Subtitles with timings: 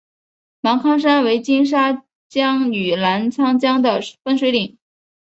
[0.61, 4.79] 芒康山为金沙江与澜沧江的分水岭。